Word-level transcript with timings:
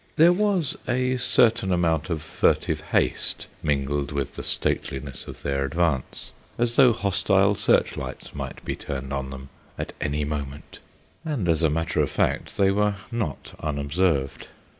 There 0.15 0.33
was 0.33 0.75
a 0.87 1.17
certain 1.17 1.71
amount 1.71 2.09
of 2.09 2.23
furtive 2.23 2.81
haste 2.81 3.45
mingled 3.61 4.11
with 4.11 4.33
the 4.33 4.41
stateliness 4.41 5.27
of 5.27 5.43
their 5.43 5.63
advance, 5.63 6.31
as 6.57 6.75
though 6.75 6.91
hostile 6.91 7.53
search 7.53 7.95
lights 7.97 8.33
might 8.33 8.65
be 8.65 8.75
turned 8.75 9.13
on 9.13 9.29
them 9.29 9.49
at 9.77 9.93
any 10.01 10.25
moment; 10.25 10.79
and, 11.23 11.47
as 11.47 11.61
a 11.61 11.69
matter 11.69 12.01
of 12.01 12.09
fact, 12.09 12.57
they 12.57 12.71
were 12.71 12.95
not 13.11 13.53
unobserved. 13.59 14.47